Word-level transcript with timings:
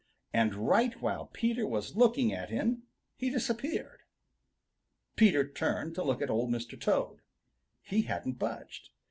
And 0.33 0.55
right 0.55 0.99
while 0.99 1.27
Peter 1.27 1.67
was 1.67 1.95
looking 1.95 2.33
at 2.33 2.49
him 2.49 2.87
he 3.15 3.29
disappeared. 3.29 4.01
Peter 5.15 5.47
turned 5.47 5.93
to 5.93 6.03
look 6.03 6.23
at 6.23 6.29
Old 6.31 6.49
Mr. 6.49 6.75
Toad. 6.75 7.21
He 7.83 8.01
hadn't 8.01 8.39
budged. 8.39 8.89